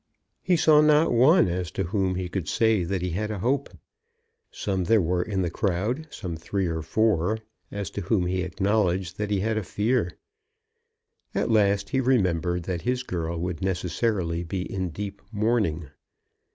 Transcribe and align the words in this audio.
He 0.41 0.55
saw 0.57 0.81
not 0.81 1.11
one 1.11 1.47
as 1.47 1.69
to 1.73 1.83
whom 1.83 2.15
he 2.15 2.27
could 2.27 2.47
say 2.47 2.83
that 2.83 3.03
he 3.03 3.11
had 3.11 3.29
a 3.29 3.37
hope. 3.37 3.69
Some 4.49 4.85
there 4.85 4.99
were 4.99 5.21
in 5.21 5.43
the 5.43 5.51
crowd, 5.51 6.07
some 6.09 6.35
three 6.35 6.65
or 6.65 6.81
four, 6.81 7.37
as 7.69 7.91
to 7.91 8.01
whom 8.01 8.25
he 8.25 8.41
acknowledged 8.41 9.19
that 9.19 9.29
he 9.29 9.41
had 9.41 9.59
a 9.59 9.63
fear. 9.63 10.17
At 11.35 11.51
last 11.51 11.89
he 11.89 11.99
remembered 11.99 12.63
that 12.63 12.81
his 12.81 13.03
girl 13.03 13.37
would 13.41 13.61
necessarily 13.61 14.41
be 14.43 14.61
in 14.63 14.89
deep 14.89 15.21
mourning. 15.31 15.91